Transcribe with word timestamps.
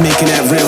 making 0.00 0.26
that 0.26 0.50
real 0.50 0.63